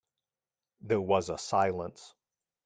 There 0.81 0.99
was 0.99 1.29
a 1.29 1.37
silence. 1.37 2.15